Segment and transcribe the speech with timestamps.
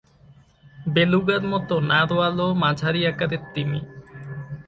[0.93, 3.79] বেলুগার মতো নারওয়ালও মাঝারি আকারের তিমি।